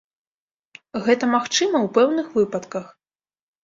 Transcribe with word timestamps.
Гэта 1.09 1.31
магчыма 1.35 1.77
ў 1.83 1.87
пэўных 2.01 2.27
выпадках! 2.43 2.85